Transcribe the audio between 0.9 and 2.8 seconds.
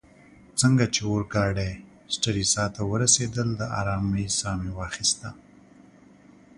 چي اورګاډې سټریسا